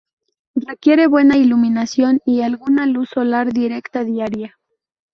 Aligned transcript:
Requiere 0.55 1.05
buena 1.05 1.37
iluminación 1.37 2.21
y 2.25 2.41
alguna 2.41 2.87
luz 2.87 3.09
solar 3.13 3.53
directa 3.53 4.03
diaria. 4.03 4.57